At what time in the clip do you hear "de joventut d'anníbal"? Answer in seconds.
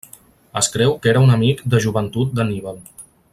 1.75-2.81